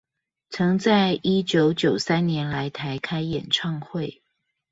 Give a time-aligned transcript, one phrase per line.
[0.49, 4.23] 曾在一九九三年來台開演唱會